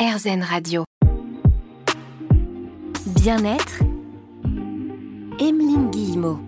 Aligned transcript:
RZN 0.00 0.42
Radio. 0.42 0.84
Bien-être, 3.04 3.80
Emeline 5.38 5.90
Guillemot. 5.90 6.38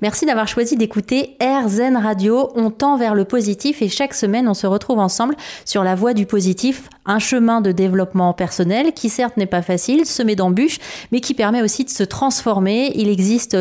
Merci 0.00 0.26
d'avoir 0.26 0.48
choisi 0.48 0.76
d'écouter 0.76 1.36
Air 1.38 1.68
Zen 1.68 1.96
Radio. 1.96 2.50
On 2.56 2.72
tend 2.72 2.96
vers 2.96 3.14
le 3.14 3.24
positif 3.24 3.82
et 3.82 3.88
chaque 3.88 4.14
semaine 4.14 4.48
on 4.48 4.54
se 4.54 4.66
retrouve 4.66 4.98
ensemble 4.98 5.36
sur 5.64 5.84
la 5.84 5.94
voie 5.94 6.12
du 6.12 6.26
positif, 6.26 6.88
un 7.06 7.18
chemin 7.18 7.60
de 7.60 7.72
développement 7.72 8.32
personnel 8.32 8.92
qui 8.92 9.08
certes 9.08 9.36
n'est 9.36 9.46
pas 9.46 9.62
facile, 9.62 10.06
semé 10.06 10.36
d'embûches, 10.36 10.78
mais 11.10 11.20
qui 11.20 11.34
permet 11.34 11.62
aussi 11.62 11.84
de 11.84 11.90
se 11.90 12.02
transformer. 12.02 12.92
Il 12.94 13.08
existe 13.08 13.56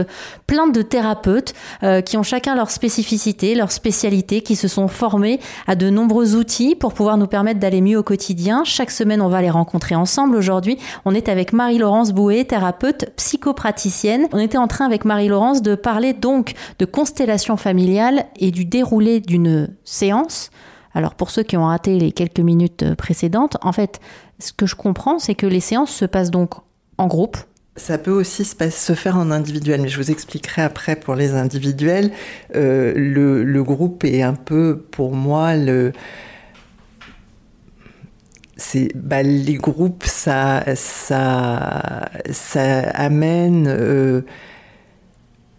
plein 0.48 0.68
de 0.68 0.82
thérapeutes 0.82 1.54
euh, 1.84 2.02
qui 2.02 2.18
ont 2.18 2.24
chacun 2.24 2.56
leur 2.56 2.70
spécificité, 2.70 3.56
leur 3.56 3.72
spécialité, 3.72 4.42
qui 4.42 4.56
se 4.56 4.68
sont 4.68 4.88
formés 4.88 5.40
à 5.68 5.76
de 5.76 5.90
nombreux 5.90 6.36
outils 6.36 6.76
pour 6.76 6.94
pouvoir 6.94 7.18
nous 7.18 7.28
permettre 7.28 7.60
d'aller 7.60 7.82
mieux 7.82 7.98
au 7.98 8.04
quotidien. 8.04 8.64
Chaque 8.64 8.92
semaine 8.92 9.22
on 9.22 9.30
va 9.30 9.42
les 9.42 9.50
rencontrer 9.50 9.96
ensemble. 9.96 10.36
Aujourd'hui 10.36 10.78
on 11.06 11.16
est 11.16 11.30
avec 11.30 11.54
Marie-Laurence 11.54 12.12
Bouet, 12.12 12.46
thérapeute 12.46 13.12
psychopraticienne. 13.16 14.28
On 14.34 14.40
était 14.40 14.58
en 14.58 14.68
train 14.68 14.86
avec 14.86 15.06
Marie-Laurence 15.06 15.62
de 15.62 15.76
parler 15.76 16.14
donc 16.14 16.54
de 16.80 16.86
constellation 16.86 17.58
familiale 17.58 18.26
et 18.40 18.52
du 18.52 18.66
déroulé 18.66 19.20
d'une 19.20 19.70
séance. 19.84 20.52
Alors 20.94 21.16
pour 21.16 21.30
ceux 21.30 21.44
qui 21.44 21.58
ont 21.58 21.66
raté 21.66 21.98
les 21.98 22.12
quelques 22.12 22.40
minutes 22.40 22.84
euh, 22.84 22.96
précédentes, 22.96 23.58
en 23.62 23.72
fait, 23.72 24.00
ce 24.40 24.52
que 24.54 24.66
je 24.66 24.76
comprends, 24.76 25.20
c'est 25.20 25.36
que 25.36 25.46
les 25.46 25.60
séances 25.60 25.92
se 25.92 26.06
passent 26.06 26.32
donc 26.32 26.54
en 26.98 27.08
groupe. 27.08 27.38
Ça 27.78 27.98
peut 27.98 28.12
aussi 28.12 28.44
se, 28.44 28.94
faire 28.94 29.16
en 29.16 29.32
individuel, 29.32 29.82
mais 29.82 29.88
je 29.88 29.98
vous 29.98 30.12
expliquerai 30.12 30.62
après 30.62 30.98
pour 30.98 31.16
les 31.16 31.32
individuels. 31.32 32.12
Euh, 32.56 32.94
le, 32.96 33.64
groupe 33.64 34.04
est 34.04 34.22
un 34.22 34.34
peu, 34.34 34.86
pour 34.92 35.14
moi, 35.14 35.56
le, 35.56 35.94
bah, 38.96 39.24
les 39.24 39.56
groupes 39.56 40.04
ça 40.06 40.64
ça 40.76 42.10
ça 42.30 42.82
amène 42.92 43.68
euh, 43.68 44.22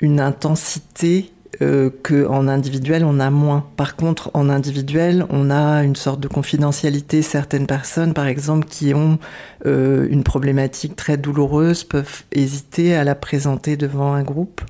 une 0.00 0.20
intensité 0.20 1.31
euh, 1.60 1.90
qu'en 2.02 2.48
individuel, 2.48 3.04
on 3.04 3.20
a 3.20 3.30
moins. 3.30 3.66
Par 3.76 3.94
contre, 3.94 4.30
en 4.32 4.48
individuel, 4.48 5.26
on 5.28 5.50
a 5.50 5.82
une 5.82 5.96
sorte 5.96 6.18
de 6.20 6.28
confidentialité. 6.28 7.20
Certaines 7.20 7.66
personnes, 7.66 8.14
par 8.14 8.26
exemple, 8.26 8.66
qui 8.66 8.94
ont 8.94 9.18
euh, 9.66 10.06
une 10.08 10.24
problématique 10.24 10.96
très 10.96 11.18
douloureuse, 11.18 11.84
peuvent 11.84 12.22
hésiter 12.32 12.94
à 12.94 13.04
la 13.04 13.14
présenter 13.14 13.76
devant 13.76 14.14
un 14.14 14.22
groupe 14.22 14.62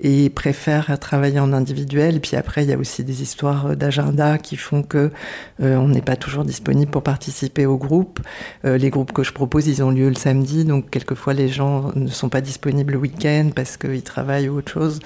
et 0.00 0.28
préfèrent 0.30 0.98
travailler 0.98 1.40
en 1.40 1.52
individuel. 1.52 2.16
Et 2.16 2.20
puis 2.20 2.36
après, 2.36 2.64
il 2.64 2.70
y 2.70 2.72
a 2.72 2.78
aussi 2.78 3.04
des 3.04 3.22
histoires 3.22 3.76
d'agenda 3.76 4.38
qui 4.38 4.56
font 4.56 4.82
que 4.82 5.10
euh, 5.62 5.76
on 5.76 5.88
n'est 5.88 6.02
pas 6.02 6.16
toujours 6.16 6.44
disponible 6.44 6.90
pour 6.90 7.02
participer 7.02 7.66
au 7.66 7.76
groupe. 7.76 8.20
Euh, 8.64 8.76
les 8.76 8.90
groupes 8.90 9.12
que 9.12 9.22
je 9.22 9.32
propose, 9.32 9.66
ils 9.66 9.82
ont 9.82 9.90
lieu 9.90 10.08
le 10.08 10.14
samedi, 10.14 10.64
donc 10.64 10.90
quelquefois 10.90 11.32
les 11.32 11.48
gens 11.48 11.92
ne 11.94 12.08
sont 12.08 12.28
pas 12.28 12.40
disponibles 12.40 12.92
le 12.92 12.98
week-end 12.98 13.50
parce 13.54 13.76
qu'ils 13.76 14.02
travaillent 14.02 14.48
ou 14.48 14.58
autre 14.58 14.72
chose. 14.72 15.00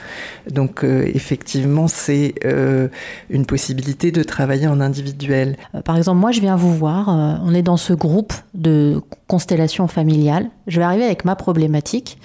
Donc 0.50 0.84
euh, 0.84 1.08
effectivement, 1.14 1.88
c'est 1.88 2.34
une 3.30 3.46
possibilité 3.46 4.12
de 4.12 4.22
travailler 4.22 4.66
en 4.66 4.80
individuel. 4.80 5.56
Par 5.84 5.96
exemple, 5.96 6.18
moi, 6.18 6.32
je 6.32 6.40
viens 6.40 6.56
vous 6.56 6.74
voir. 6.74 7.08
on 7.08 7.54
est 7.54 7.62
dans 7.62 7.76
ce 7.76 7.92
groupe 7.92 8.32
de 8.54 9.00
constellation 9.26 9.86
familiale. 9.88 10.50
Je 10.66 10.78
vais 10.78 10.84
arriver 10.84 11.04
avec 11.04 11.24
ma 11.24 11.36
problématique. 11.36 12.18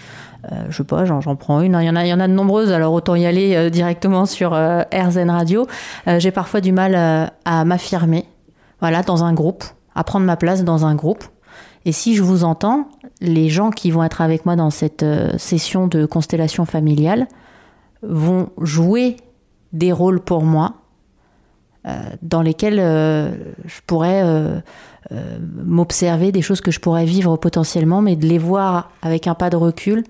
Euh, 0.52 0.66
je 0.70 0.78
sais 0.78 0.84
pas, 0.84 1.06
j'en 1.06 1.36
prends 1.36 1.62
une. 1.62 1.78
Il 1.80 1.86
y, 1.86 1.90
en 1.90 1.96
a, 1.96 2.06
il 2.06 2.10
y 2.10 2.14
en 2.14 2.20
a 2.20 2.28
de 2.28 2.34
nombreuses, 2.34 2.72
alors 2.72 2.94
autant 2.94 3.16
y 3.16 3.26
aller 3.26 3.56
euh, 3.56 3.70
directement 3.70 4.26
sur 4.26 4.54
euh, 4.54 4.84
RZN 4.94 5.30
Radio. 5.30 5.68
J'ai 6.18 6.32
parfois 6.32 6.62
du 6.62 6.72
mal 6.72 7.32
à 7.46 7.66
m'affirmer, 7.66 8.26
voilà, 8.80 9.02
dans 9.02 9.24
un 9.24 9.34
groupe, 9.34 9.64
à 9.96 10.04
prendre 10.04 10.26
ma 10.26 10.36
place 10.36 10.64
dans 10.64 10.86
un 10.86 10.96
groupe. 10.96 11.24
Et 11.86 11.92
si 11.92 12.16
je 12.16 12.24
vous 12.24 12.44
entends, 12.44 12.88
les 13.22 13.50
gens 13.50 13.72
qui 13.72 13.92
vont 13.92 14.04
être 14.04 14.22
avec 14.22 14.46
moi 14.46 14.56
dans 14.56 14.70
cette 14.70 15.06
session 15.38 15.88
de 15.88 16.06
constellation 16.06 16.66
familiale 16.66 17.28
vont 18.02 18.50
jouer 18.60 19.18
des 19.72 19.92
rôles 19.92 20.20
pour 20.20 20.44
moi 20.44 20.74
dans 22.24 22.42
lesquels 22.42 22.78
je 22.78 23.82
pourrais 23.86 24.24
m'observer, 25.64 26.32
des 26.32 26.42
choses 26.42 26.62
que 26.62 26.72
je 26.72 26.80
pourrais 26.80 27.06
vivre 27.06 27.38
potentiellement, 27.38 28.02
mais 28.02 28.16
de 28.16 28.26
les 28.26 28.40
voir 28.40 28.92
avec 29.04 29.28
un 29.28 29.36
pas 29.36 29.52
de 29.52 29.56
recul, 29.56 30.00
euh, 30.00 30.04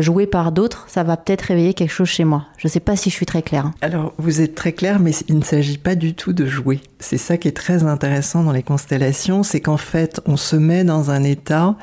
joué 0.00 0.26
par 0.26 0.52
d'autres, 0.52 0.86
ça 0.88 1.02
va 1.02 1.16
peut-être 1.16 1.42
réveiller 1.42 1.74
quelque 1.74 1.92
chose 1.92 2.08
chez 2.08 2.24
moi. 2.24 2.46
Je 2.58 2.66
ne 2.66 2.70
sais 2.70 2.80
pas 2.80 2.96
si 2.96 3.10
je 3.10 3.14
suis 3.14 3.26
très 3.26 3.42
claire. 3.42 3.70
Alors, 3.80 4.12
vous 4.18 4.40
êtes 4.40 4.54
très 4.54 4.72
claire, 4.72 4.98
mais 4.98 5.12
il 5.28 5.38
ne 5.38 5.44
s'agit 5.44 5.78
pas 5.78 5.94
du 5.94 6.14
tout 6.14 6.32
de 6.32 6.46
jouer. 6.46 6.80
C'est 6.98 7.18
ça 7.18 7.36
qui 7.36 7.48
est 7.48 7.56
très 7.56 7.84
intéressant 7.84 8.42
dans 8.42 8.52
les 8.52 8.62
constellations, 8.62 9.42
c'est 9.42 9.60
qu'en 9.60 9.76
fait, 9.76 10.20
on 10.26 10.36
se 10.36 10.56
met 10.56 10.84
dans 10.84 11.10
un 11.10 11.22
état 11.22 11.76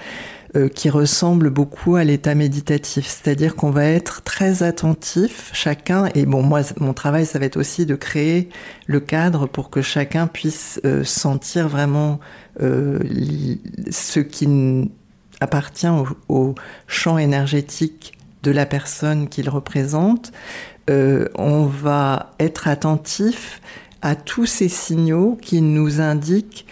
euh, 0.56 0.70
qui 0.70 0.90
ressemble 0.90 1.50
beaucoup 1.50 1.96
à 1.96 2.04
l'état 2.04 2.36
méditatif, 2.36 3.08
c'est-à-dire 3.08 3.56
qu'on 3.56 3.72
va 3.72 3.86
être 3.86 4.22
très 4.22 4.62
attentif 4.62 5.50
chacun. 5.54 6.10
Et 6.14 6.26
bon, 6.26 6.44
moi, 6.44 6.62
mon 6.80 6.94
travail, 6.94 7.26
ça 7.26 7.40
va 7.40 7.46
être 7.46 7.58
aussi 7.58 7.86
de 7.86 7.96
créer 7.96 8.50
le 8.86 9.00
cadre 9.00 9.48
pour 9.48 9.70
que 9.70 9.82
chacun 9.82 10.28
puisse 10.28 10.80
euh, 10.86 11.04
sentir 11.04 11.68
vraiment 11.70 12.20
ce 12.60 14.20
qui 14.20 14.48
appartient 15.40 15.88
au, 16.30 16.56
champ 16.88 17.18
énergétique 17.18 18.18
de 18.44 18.52
la 18.52 18.66
personne 18.66 19.30
qu'il 19.30 19.50
représente, 19.50 20.32
euh, 20.90 21.30
on 21.36 21.66
va 21.66 22.34
être 22.40 22.68
attentif 22.68 23.62
à 24.02 24.16
tous 24.16 24.46
ces 24.46 24.68
signaux 24.68 25.38
qui 25.42 25.62
nous 25.62 26.02
indiquent 26.02 26.66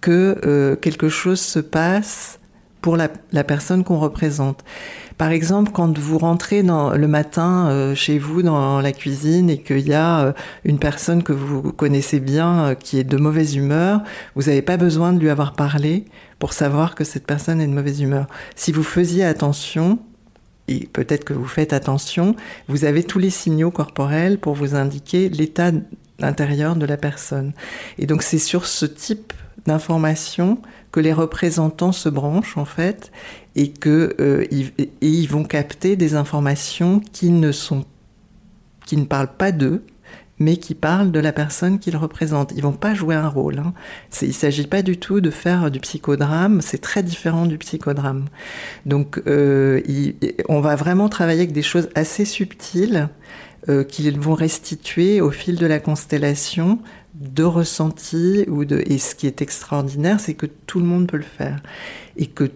que 0.00 0.40
euh, 0.44 0.76
quelque 0.76 1.08
chose 1.08 1.40
se 1.40 1.58
passe 1.58 2.38
pour 2.80 2.96
la, 2.96 3.08
personne 3.44 3.84
qu'on 3.84 3.98
représente. 3.98 4.64
Par 5.18 5.30
exemple, 5.30 5.72
quand 5.72 5.98
vous 5.98 6.16
rentrez 6.16 6.62
dans, 6.62 6.90
le 6.90 7.08
matin 7.08 7.68
euh, 7.68 7.94
chez 7.94 8.18
vous 8.18 8.42
dans 8.42 8.80
la 8.80 8.92
cuisine 8.92 9.50
et 9.50 9.60
qu'il 9.60 9.86
y 9.86 9.92
a 9.92 10.32
une 10.64 10.78
personne 10.78 11.22
que 11.22 11.32
vous 11.32 11.72
connaissez 11.72 12.20
bien 12.20 12.76
qui 12.76 12.98
est 12.98 13.04
de 13.04 13.16
mauvaise 13.16 13.56
humeur, 13.56 14.00
vous 14.36 14.42
n'avez 14.42 14.62
pas 14.62 14.76
besoin 14.76 15.12
de 15.12 15.18
lui 15.18 15.28
avoir 15.28 15.54
parlé 15.54 16.04
pour 16.38 16.52
savoir 16.52 16.94
que 16.94 17.04
cette 17.04 17.26
personne 17.26 17.60
est 17.60 17.66
de 17.66 17.72
mauvaise 17.72 18.00
humeur. 18.00 18.26
Si 18.54 18.70
vous 18.70 18.84
faisiez 18.84 19.24
attention, 19.24 19.98
et 20.68 20.86
peut-être 20.92 21.24
que 21.24 21.32
vous 21.32 21.46
faites 21.46 21.72
attention, 21.72 22.36
vous 22.68 22.84
avez 22.84 23.02
tous 23.02 23.18
les 23.18 23.30
signaux 23.30 23.70
corporels 23.70 24.38
pour 24.38 24.54
vous 24.54 24.74
indiquer 24.74 25.28
l'état 25.28 25.72
intérieur 26.20 26.76
de 26.76 26.86
la 26.86 26.96
personne. 26.96 27.52
Et 27.98 28.06
donc 28.06 28.22
c'est 28.22 28.38
sur 28.38 28.66
ce 28.66 28.86
type 28.86 29.32
d'information 29.68 30.58
que 30.90 31.00
les 31.00 31.12
représentants 31.12 31.92
se 31.92 32.08
branchent 32.08 32.56
en 32.56 32.64
fait 32.64 33.12
et 33.54 33.70
que 33.70 34.16
euh, 34.20 34.44
ils, 35.00 35.28
vont 35.28 35.44
capter 35.44 35.96
des 35.96 36.14
informations 36.14 37.00
qui 37.12 37.30
ne 37.30 37.52
sont 37.52 37.84
qui 38.86 38.96
ne 38.96 39.04
parlent 39.04 39.36
pas 39.36 39.52
d'eux 39.52 39.84
mais 40.40 40.56
qui 40.56 40.74
parlent 40.74 41.10
de 41.10 41.18
la 41.18 41.32
personne 41.32 41.80
qu'ils 41.80 41.96
représentent. 41.96 42.52
Ils 42.54 42.62
vont 42.62 42.70
pas 42.70 42.94
jouer 42.94 43.16
un 43.16 43.26
rôle. 43.26 43.58
Hein. 43.58 43.74
Il 44.22 44.32
s'agit 44.32 44.68
pas 44.68 44.82
du 44.82 44.96
tout 44.96 45.20
de 45.20 45.30
faire 45.30 45.68
du 45.68 45.80
psychodrame, 45.80 46.60
c'est 46.60 46.78
très 46.78 47.02
différent 47.02 47.44
du 47.46 47.58
psychodrame. 47.58 48.26
Donc 48.86 49.20
euh, 49.26 49.80
on 50.48 50.60
va 50.60 50.76
vraiment 50.76 51.08
travailler 51.08 51.40
avec 51.40 51.52
des 51.52 51.62
choses 51.62 51.88
assez 51.96 52.24
subtiles 52.24 53.08
euh, 53.68 53.82
qu'ils 53.82 54.18
vont 54.20 54.34
restituer 54.34 55.20
au 55.20 55.32
fil 55.32 55.56
de 55.56 55.66
la 55.66 55.80
constellation 55.80 56.78
de 57.20 57.42
ressentis 57.42 58.44
ou 58.48 58.64
de 58.64 58.82
et 58.86 58.98
ce 58.98 59.14
qui 59.14 59.26
est 59.26 59.42
extraordinaire 59.42 60.20
c'est 60.20 60.34
que 60.34 60.46
tout 60.46 60.78
le 60.78 60.86
monde 60.86 61.08
peut 61.08 61.16
le 61.16 61.22
faire 61.22 61.60
et 62.16 62.26
que 62.26 62.50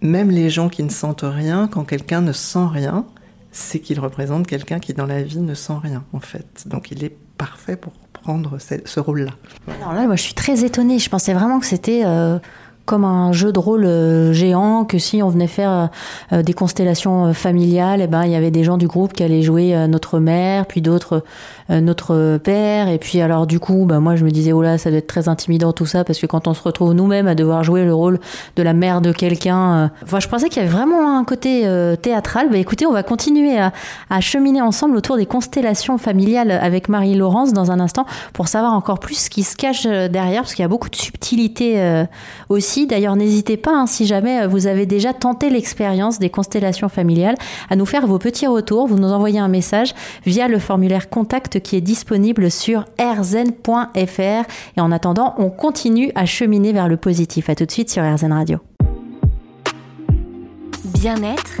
même 0.00 0.30
les 0.30 0.50
gens 0.50 0.68
qui 0.68 0.82
ne 0.82 0.90
sentent 0.90 1.24
rien 1.24 1.68
quand 1.68 1.84
quelqu'un 1.84 2.20
ne 2.20 2.32
sent 2.32 2.66
rien 2.72 3.06
c'est 3.52 3.78
qu'il 3.78 4.00
représente 4.00 4.46
quelqu'un 4.46 4.80
qui 4.80 4.94
dans 4.94 5.06
la 5.06 5.22
vie 5.22 5.38
ne 5.38 5.54
sent 5.54 5.74
rien 5.82 6.04
en 6.12 6.20
fait. 6.20 6.64
Donc 6.66 6.90
il 6.90 7.04
est 7.04 7.14
parfait 7.36 7.76
pour 7.76 7.92
prendre 8.12 8.58
ce, 8.58 9.00
rôle-là. 9.00 9.32
Alors 9.80 9.92
là, 9.92 10.06
moi 10.06 10.16
je 10.16 10.22
suis 10.22 10.34
très 10.34 10.64
étonnée. 10.64 10.98
Je 10.98 11.10
pensais 11.10 11.34
vraiment 11.34 11.60
que 11.60 11.66
c'était 11.66 12.02
euh, 12.04 12.38
comme 12.92 13.06
un 13.06 13.32
jeu 13.32 13.52
de 13.52 13.58
rôle 13.58 13.86
euh, 13.86 14.34
géant, 14.34 14.84
que 14.84 14.98
si 14.98 15.22
on 15.22 15.30
venait 15.30 15.46
faire 15.46 15.88
euh, 16.30 16.42
des 16.42 16.52
constellations 16.52 17.32
familiales, 17.32 18.02
eh 18.02 18.06
ben 18.06 18.26
il 18.26 18.30
y 18.30 18.34
avait 18.34 18.50
des 18.50 18.64
gens 18.64 18.76
du 18.76 18.86
groupe 18.86 19.14
qui 19.14 19.22
allaient 19.22 19.40
jouer 19.40 19.74
notre 19.88 20.18
mère, 20.18 20.66
puis 20.66 20.82
d'autres 20.82 21.24
euh, 21.72 21.80
notre 21.80 22.38
père. 22.38 22.88
Et 22.88 22.98
puis 22.98 23.20
alors 23.20 23.46
du 23.46 23.60
coup, 23.60 23.84
bah, 23.86 24.00
moi 24.00 24.16
je 24.16 24.24
me 24.24 24.30
disais, 24.30 24.52
oh 24.52 24.62
là, 24.62 24.78
ça 24.78 24.90
doit 24.90 24.98
être 24.98 25.06
très 25.06 25.28
intimidant 25.28 25.72
tout 25.72 25.86
ça, 25.86 26.04
parce 26.04 26.18
que 26.18 26.26
quand 26.26 26.48
on 26.48 26.54
se 26.54 26.62
retrouve 26.62 26.92
nous-mêmes 26.92 27.28
à 27.28 27.34
devoir 27.34 27.64
jouer 27.64 27.84
le 27.84 27.94
rôle 27.94 28.18
de 28.56 28.62
la 28.62 28.72
mère 28.72 29.00
de 29.00 29.12
quelqu'un, 29.12 29.90
euh, 30.12 30.18
je 30.20 30.28
pensais 30.28 30.48
qu'il 30.48 30.62
y 30.62 30.64
avait 30.64 30.74
vraiment 30.74 31.18
un 31.18 31.24
côté 31.24 31.62
euh, 31.64 31.96
théâtral. 31.96 32.48
Bah 32.50 32.58
écoutez, 32.58 32.86
on 32.86 32.92
va 32.92 33.02
continuer 33.02 33.58
à, 33.58 33.72
à, 34.10 34.20
cheminer 34.20 34.60
ensemble 34.60 34.96
autour 34.96 35.16
des 35.16 35.26
constellations 35.26 35.98
familiales 35.98 36.50
avec 36.50 36.88
Marie-Laurence 36.88 37.52
dans 37.52 37.70
un 37.70 37.80
instant 37.80 38.06
pour 38.32 38.48
savoir 38.48 38.72
encore 38.72 38.98
plus 38.98 39.14
ce 39.14 39.30
qui 39.30 39.42
se 39.42 39.56
cache 39.56 39.84
derrière, 39.84 40.42
parce 40.42 40.54
qu'il 40.54 40.62
y 40.62 40.66
a 40.66 40.68
beaucoup 40.68 40.90
de 40.90 40.96
subtilité 40.96 42.04
aussi. 42.48 42.81
D'ailleurs, 42.86 43.16
n'hésitez 43.16 43.56
pas, 43.56 43.72
hein, 43.72 43.86
si 43.86 44.06
jamais 44.06 44.46
vous 44.46 44.66
avez 44.66 44.86
déjà 44.86 45.12
tenté 45.12 45.50
l'expérience 45.50 46.18
des 46.18 46.30
constellations 46.30 46.88
familiales, 46.88 47.36
à 47.70 47.76
nous 47.76 47.86
faire 47.86 48.06
vos 48.06 48.18
petits 48.18 48.46
retours. 48.46 48.86
Vous 48.86 48.98
nous 48.98 49.12
envoyez 49.12 49.38
un 49.38 49.48
message 49.48 49.94
via 50.26 50.48
le 50.48 50.58
formulaire 50.58 51.08
contact 51.10 51.60
qui 51.60 51.76
est 51.76 51.80
disponible 51.80 52.50
sur 52.50 52.84
rzen.fr. 52.98 54.44
Et 54.76 54.80
en 54.80 54.92
attendant, 54.92 55.34
on 55.38 55.50
continue 55.50 56.12
à 56.14 56.26
cheminer 56.26 56.72
vers 56.72 56.88
le 56.88 56.96
positif. 56.96 57.48
À 57.48 57.54
tout 57.54 57.66
de 57.66 57.70
suite 57.70 57.90
sur 57.90 58.02
RZN 58.02 58.32
Radio. 58.32 58.58
Bien-être, 60.84 61.60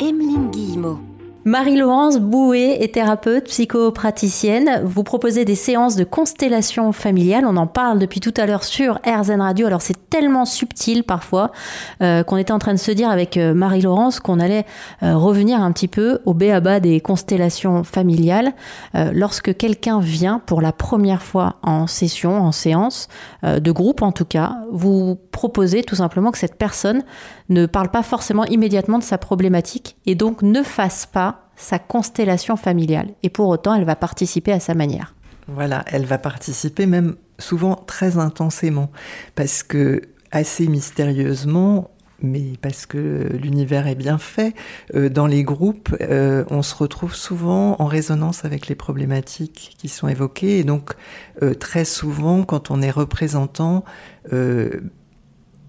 Emeline 0.00 0.50
Guillemot. 0.50 1.13
Marie-Laurence 1.46 2.20
Bouet 2.20 2.82
est 2.82 2.94
thérapeute, 2.94 3.44
psychopraticienne. 3.44 4.80
Vous 4.82 5.02
proposez 5.02 5.44
des 5.44 5.56
séances 5.56 5.94
de 5.94 6.04
constellation 6.04 6.90
familiale. 6.92 7.44
On 7.46 7.58
en 7.58 7.66
parle 7.66 7.98
depuis 7.98 8.20
tout 8.20 8.32
à 8.38 8.46
l'heure 8.46 8.64
sur 8.64 8.98
RZN 9.06 9.42
Radio. 9.42 9.66
Alors 9.66 9.82
c'est 9.82 10.08
tellement 10.08 10.46
subtil 10.46 11.04
parfois 11.04 11.52
euh, 12.00 12.22
qu'on 12.22 12.38
était 12.38 12.54
en 12.54 12.58
train 12.58 12.72
de 12.72 12.78
se 12.78 12.90
dire 12.90 13.10
avec 13.10 13.36
euh, 13.36 13.52
Marie-Laurence 13.52 14.20
qu'on 14.20 14.40
allait 14.40 14.64
euh, 15.02 15.18
revenir 15.18 15.60
un 15.60 15.70
petit 15.72 15.86
peu 15.86 16.20
au 16.24 16.32
béaba 16.32 16.80
des 16.80 17.02
constellations 17.02 17.84
familiales. 17.84 18.54
lorsque 18.94 19.54
quelqu'un 19.54 20.00
vient 20.00 20.40
pour 20.46 20.62
la 20.62 20.72
première 20.72 21.22
fois 21.22 21.56
en 21.62 21.86
session, 21.86 22.40
en 22.40 22.52
séance, 22.52 23.08
de 23.42 23.70
groupe 23.70 24.00
en 24.00 24.12
tout 24.12 24.24
cas, 24.24 24.56
vous 24.72 25.18
proposez 25.30 25.82
tout 25.82 25.96
simplement 25.96 26.30
que 26.30 26.38
cette 26.38 26.56
personne 26.56 27.02
ne 27.50 27.66
parle 27.66 27.90
pas 27.90 28.02
forcément 28.02 28.44
immédiatement 28.46 28.98
de 28.98 29.04
sa 29.04 29.18
problématique 29.18 29.96
et 30.06 30.14
donc 30.14 30.42
ne 30.42 30.62
fasse 30.62 31.06
pas 31.06 31.33
sa 31.56 31.78
constellation 31.78 32.56
familiale. 32.56 33.08
Et 33.22 33.30
pour 33.30 33.48
autant, 33.48 33.74
elle 33.74 33.84
va 33.84 33.96
participer 33.96 34.52
à 34.52 34.60
sa 34.60 34.74
manière. 34.74 35.14
Voilà, 35.46 35.84
elle 35.88 36.06
va 36.06 36.18
participer 36.18 36.86
même 36.86 37.16
souvent 37.38 37.74
très 37.74 38.18
intensément, 38.18 38.90
parce 39.34 39.62
que 39.62 40.02
assez 40.30 40.66
mystérieusement, 40.66 41.90
mais 42.24 42.52
parce 42.60 42.86
que 42.86 43.28
l'univers 43.40 43.86
est 43.86 43.94
bien 43.94 44.18
fait, 44.18 44.54
euh, 44.94 45.08
dans 45.08 45.26
les 45.26 45.44
groupes, 45.44 45.94
euh, 46.00 46.44
on 46.50 46.62
se 46.62 46.74
retrouve 46.74 47.14
souvent 47.14 47.76
en 47.78 47.86
résonance 47.86 48.44
avec 48.44 48.66
les 48.68 48.74
problématiques 48.74 49.74
qui 49.78 49.88
sont 49.88 50.08
évoquées. 50.08 50.58
Et 50.58 50.64
donc, 50.64 50.94
euh, 51.42 51.54
très 51.54 51.84
souvent, 51.84 52.42
quand 52.44 52.70
on 52.70 52.82
est 52.82 52.90
représentant, 52.90 53.84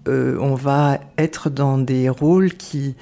on 0.08 0.54
va 0.54 1.00
être 1.18 1.50
dans 1.50 1.78
des 1.78 2.08
rôles 2.08 2.54
qui 2.54 2.94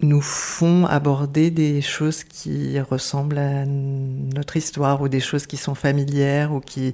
nous 0.00 0.20
font 0.20 0.86
aborder 0.86 1.50
des 1.50 1.80
choses 1.80 2.24
qui 2.24 2.78
ressemblent 2.80 3.38
à 3.38 3.64
notre 3.66 4.56
histoire 4.56 5.02
ou 5.02 5.08
des 5.08 5.20
choses 5.20 5.46
qui 5.46 5.56
sont 5.56 5.74
familières 5.74 6.52
ou 6.52 6.60
qui 6.60 6.92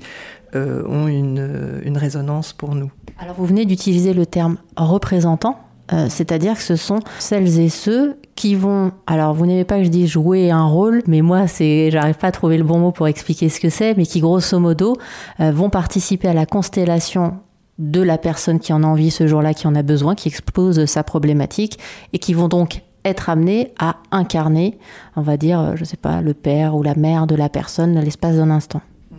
euh, 0.55 0.83
ont 0.87 1.07
une, 1.07 1.81
une, 1.85 1.99
résonance 1.99 2.53
pour 2.53 2.75
nous. 2.75 2.91
Alors 3.19 3.35
vous 3.37 3.47
venez 3.47 3.67
d'utiliser 3.67 4.15
le 4.15 4.25
terme 4.25 4.57
représentant, 4.77 5.59
euh, 5.93 6.07
c'est-à-dire 6.09 6.55
que 6.55 6.63
ce 6.63 6.77
sont 6.77 7.01
celles 7.19 7.61
et 7.61 7.69
ceux 7.69 8.17
qui 8.37 8.55
vont, 8.55 8.93
alors 9.07 9.35
vous 9.35 9.45
n'aimez 9.45 9.65
pas 9.65 9.79
que 9.79 9.85
je 9.85 9.91
dise 9.91 10.09
jouer 10.09 10.51
un 10.51 10.65
rôle, 10.67 11.03
mais 11.07 11.21
moi 11.21 11.47
c'est, 11.47 11.91
j'arrive 11.91 12.17
pas 12.17 12.29
à 12.29 12.33
trouver 12.33 12.57
le 12.57 12.65
bon 12.65 12.79
mot 12.79 12.91
pour 12.91 13.07
expliquer 13.07 13.51
ce 13.51 13.61
que 13.61 13.69
c'est, 13.69 13.95
mais 13.97 14.07
qui 14.07 14.21
grosso 14.21 14.59
modo 14.59 14.97
euh, 15.41 15.53
vont 15.53 15.69
participer 15.69 16.29
à 16.29 16.35
la 16.35 16.47
constellation 16.47 17.37
de 17.79 18.01
la 18.01 18.17
personne 18.19 18.61
qui 18.61 18.73
en 18.73 18.83
a 18.83 18.87
envie 18.87 19.11
ce 19.11 19.27
jour-là, 19.27 19.53
qui 19.53 19.67
en 19.67 19.75
a 19.75 19.83
besoin, 19.83 20.15
qui 20.15 20.29
expose 20.29 20.87
sa 20.87 21.03
problématique, 21.03 21.79
et 22.13 22.19
qui 22.19 22.33
vont 22.33 22.49
donc 22.49 22.83
être 23.05 23.29
amené 23.29 23.73
à 23.79 23.97
incarner, 24.11 24.79
on 25.17 25.23
va 25.23 25.37
dire, 25.37 25.61
euh, 25.61 25.73
je 25.77 25.81
ne 25.81 25.85
sais 25.85 25.97
pas, 25.97 26.21
le 26.21 26.35
père 26.35 26.75
ou 26.75 26.83
la 26.83 26.95
mère 26.95 27.27
de 27.27 27.35
la 27.35 27.49
personne 27.49 27.95
dans 27.95 28.01
l'espace 28.01 28.37
d'un 28.37 28.51
instant. 28.51 28.81
Mmh. 29.11 29.17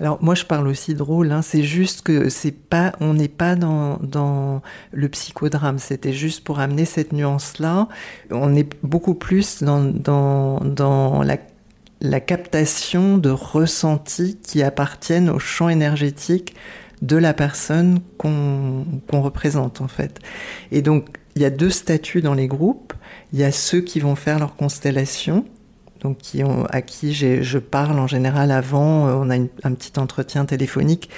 Alors 0.00 0.18
moi 0.22 0.34
je 0.34 0.44
parle 0.44 0.68
aussi 0.68 0.94
de 0.94 1.02
rôle, 1.02 1.32
hein. 1.32 1.42
c'est 1.42 1.62
juste 1.62 2.02
que 2.02 2.28
c'est 2.28 2.52
pas, 2.52 2.92
on 3.00 3.14
n'est 3.14 3.28
pas 3.28 3.56
dans, 3.56 4.62
le 4.92 5.08
psychodrame, 5.08 5.78
c'était 5.78 6.12
juste 6.12 6.44
pour 6.44 6.60
amener 6.60 6.84
cette 6.84 7.12
nuance-là. 7.12 7.88
On 8.30 8.54
est 8.54 8.68
beaucoup 8.82 9.14
plus 9.14 9.62
dans, 9.62 11.24
la 12.00 12.20
captation 12.20 13.18
de 13.18 13.30
ressentis 13.30 14.38
qui 14.42 14.62
appartiennent 14.62 15.30
au 15.30 15.38
champ 15.38 15.68
énergétique 15.68 16.54
de 17.02 17.16
la 17.16 17.34
personne 17.34 18.00
qu'on 18.18 18.84
représente 19.12 19.80
en 19.80 19.88
fait. 19.88 20.20
Et 20.72 20.82
donc 20.82 21.08
il 21.36 21.42
y 21.42 21.44
a 21.44 21.50
deux 21.50 21.70
statuts 21.70 22.22
dans 22.22 22.34
les 22.34 22.48
groupes. 22.48 22.94
Il 23.32 23.38
y 23.38 23.44
a 23.44 23.52
ceux 23.52 23.82
qui 23.82 24.00
vont 24.00 24.16
faire 24.16 24.38
leur 24.38 24.56
constellation, 24.56 25.44
donc 26.00 26.18
à 26.70 26.82
qui 26.82 27.14
je 27.14 27.58
parle 27.58 27.98
en 27.98 28.06
général 28.06 28.50
avant. 28.50 29.06
Euh, 29.06 29.14
on 29.14 29.30
a 29.30 29.36
un 29.36 29.74
petit 29.74 29.98
entretien 29.98 30.46
téléphonique 30.46 31.10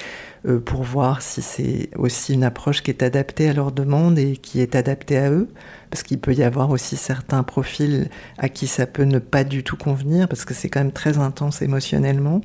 euh, 0.46 0.58
pour 0.60 0.82
voir 0.82 1.22
si 1.22 1.40
c'est 1.40 1.90
aussi 1.96 2.34
une 2.34 2.44
approche 2.44 2.82
qui 2.82 2.90
est 2.90 3.02
adaptée 3.02 3.48
à 3.48 3.52
leur 3.52 3.70
demande 3.70 4.18
et 4.18 4.36
qui 4.36 4.60
est 4.60 4.74
adaptée 4.74 5.18
à 5.18 5.30
eux. 5.30 5.48
Parce 5.90 6.02
qu'il 6.02 6.18
peut 6.18 6.34
y 6.34 6.42
avoir 6.42 6.70
aussi 6.70 6.96
certains 6.96 7.44
profils 7.44 8.10
à 8.38 8.48
qui 8.48 8.66
ça 8.66 8.86
peut 8.86 9.04
ne 9.04 9.20
pas 9.20 9.44
du 9.44 9.62
tout 9.62 9.76
convenir, 9.76 10.28
parce 10.28 10.44
que 10.44 10.52
c'est 10.52 10.68
quand 10.68 10.80
même 10.80 10.92
très 10.92 11.18
intense 11.18 11.62
émotionnellement. 11.62 12.40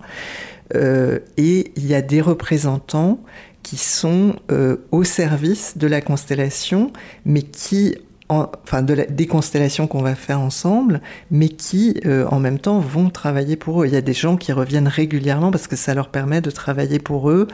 Euh, 0.76 1.20
et 1.38 1.72
il 1.76 1.86
y 1.86 1.96
a 1.96 2.02
des 2.02 2.22
représentants 2.22 3.20
qui 3.64 3.78
sont 3.78 4.36
euh, 4.52 4.78
au 4.92 5.04
service 5.04 5.78
de 5.78 5.88
la 5.88 6.02
constellation, 6.02 6.92
mais 7.26 7.42
qui, 7.42 7.96
enfin 8.30 8.82
des 8.82 9.28
constellations 9.28 9.88
qu'on 9.88 10.02
va 10.02 10.16
faire 10.16 10.40
ensemble, 10.40 11.02
mais 11.32 11.50
qui 11.50 12.00
euh, 12.06 12.28
en 12.28 12.40
même 12.40 12.60
temps 12.60 12.80
vont 12.80 13.10
travailler 13.10 13.56
pour 13.56 13.82
eux. 13.82 13.88
Il 13.88 13.94
y 13.94 13.98
a 13.98 14.02
des 14.02 14.14
gens 14.14 14.38
qui 14.38 14.52
reviennent 14.52 14.88
régulièrement 14.88 15.50
parce 15.50 15.68
que 15.68 15.76
ça 15.76 15.94
leur 15.94 16.10
permet 16.10 16.42
de 16.42 16.52
travailler 16.52 17.00
pour 17.00 17.32
eux 17.32 17.48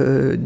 euh, 0.00 0.36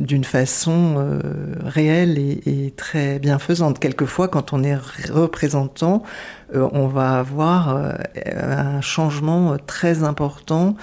d'une 0.00 0.24
façon 0.24 1.20
réelle 1.64 2.18
et, 2.18 2.74
très 2.76 3.20
bienfaisante. 3.20 3.78
Quelquefois, 3.78 4.26
quand 4.26 4.52
on 4.52 4.64
est 4.64 4.74
représentant, 4.74 6.02
on 6.52 6.88
va 6.88 7.20
avoir 7.20 7.94
un 8.34 8.80
changement 8.80 9.56
très 9.64 10.02
important 10.02 10.74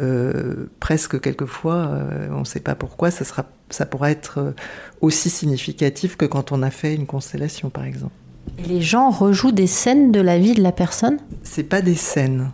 euh, 0.00 0.66
presque 0.80 1.20
quelquefois, 1.20 1.88
euh, 1.88 2.28
on 2.30 2.40
ne 2.40 2.44
sait 2.44 2.60
pas 2.60 2.74
pourquoi, 2.74 3.10
ça, 3.10 3.24
sera, 3.24 3.46
ça 3.70 3.84
pourra 3.84 4.10
être 4.10 4.38
euh, 4.38 4.52
aussi 5.00 5.28
significatif 5.28 6.16
que 6.16 6.24
quand 6.24 6.52
on 6.52 6.62
a 6.62 6.70
fait 6.70 6.94
une 6.94 7.06
constellation, 7.06 7.70
par 7.70 7.84
exemple. 7.84 8.12
Et 8.58 8.62
les 8.62 8.80
gens 8.80 9.10
rejouent 9.10 9.52
des 9.52 9.66
scènes 9.66 10.12
de 10.12 10.20
la 10.20 10.38
vie 10.38 10.54
de 10.54 10.62
la 10.62 10.72
personne? 10.72 11.18
C'est 11.42 11.64
pas 11.64 11.82
des 11.82 11.94
scènes. 11.94 12.50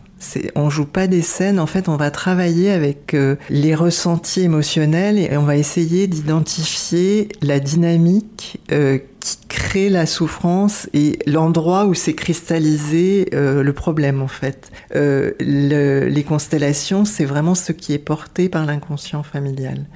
On 0.54 0.70
joue 0.70 0.86
pas 0.86 1.06
des 1.06 1.22
scènes, 1.22 1.58
en 1.58 1.66
fait, 1.66 1.88
on 1.88 1.96
va 1.96 2.10
travailler 2.10 2.70
avec 2.70 3.16
les 3.50 3.74
ressentis 3.74 4.42
émotionnels 4.42 5.18
et 5.18 5.36
on 5.36 5.42
va 5.42 5.56
essayer 5.56 6.06
d'identifier 6.06 7.28
la 7.42 7.60
dynamique 7.60 8.60
qui 9.24 9.38
crée 9.48 9.88
la 9.88 10.04
souffrance 10.04 10.86
et 10.92 11.18
l'endroit 11.26 11.86
où 11.86 11.94
s'est 11.94 12.14
cristallisé 12.14 13.30
euh, 13.32 13.62
le 13.62 13.72
problème 13.72 14.20
en 14.20 14.28
fait. 14.28 14.70
Euh, 14.94 15.32
les 15.40 16.24
constellations, 16.24 17.06
c'est 17.06 17.24
vraiment 17.24 17.54
ce 17.54 17.72
qui 17.72 17.94
est 17.94 17.98
porté 17.98 18.50
par 18.50 18.66
l'inconscient 18.66 19.22
familial. 19.22 19.86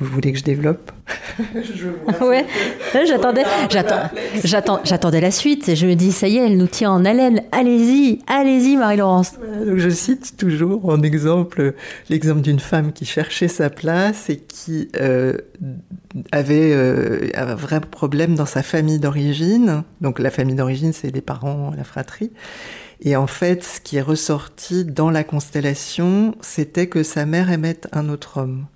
Vous 0.00 0.06
voulez 0.06 0.32
que 0.32 0.38
je 0.38 0.44
développe? 0.44 0.92
Je 1.54 2.24
Ouais, 2.24 2.46
j'attendais, 3.06 3.44
j'attends, 4.44 4.80
j'attendais 4.82 5.20
la 5.20 5.30
suite. 5.30 5.74
Je 5.74 5.86
me 5.86 5.94
dis, 5.94 6.12
ça 6.12 6.26
y 6.26 6.38
est, 6.38 6.46
elle 6.46 6.56
nous 6.56 6.66
tient 6.66 6.90
en 6.90 7.04
haleine. 7.04 7.42
Allez-y, 7.52 8.20
allez-y, 8.26 8.76
Marie-Laurence. 8.76 9.34
Donc 9.66 9.76
je 9.76 9.90
cite 9.90 10.36
toujours 10.36 10.88
en 10.88 11.02
exemple 11.02 11.74
l'exemple 12.08 12.40
d'une 12.40 12.60
femme 12.60 12.92
qui 12.92 13.04
cherchait 13.04 13.48
sa 13.48 13.68
place 13.68 14.30
et 14.30 14.38
qui 14.38 14.88
euh, 15.00 15.34
avait 16.32 16.72
euh, 16.72 17.28
un 17.34 17.54
vrai 17.54 17.80
problème 17.80 18.34
dans 18.34 18.46
sa 18.46 18.62
famille 18.62 18.98
d'origine. 18.98 19.82
Donc 20.00 20.18
la 20.18 20.30
famille 20.30 20.56
d'origine, 20.56 20.92
c'est 20.92 21.14
les 21.14 21.20
parents, 21.20 21.72
la 21.76 21.84
fratrie. 21.84 22.32
Et 23.02 23.16
en 23.16 23.26
fait, 23.26 23.64
ce 23.64 23.80
qui 23.80 23.96
est 23.96 24.02
ressorti 24.02 24.84
dans 24.84 25.10
la 25.10 25.24
constellation, 25.24 26.34
c'était 26.40 26.86
que 26.86 27.02
sa 27.02 27.26
mère 27.26 27.50
aimait 27.50 27.80
un 27.92 28.08
autre 28.08 28.38
homme. 28.38 28.66